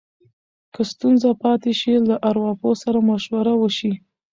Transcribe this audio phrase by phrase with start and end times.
[0.73, 3.93] که ستونزه پاتې شي، له ارواپوه سره مشوره وشي.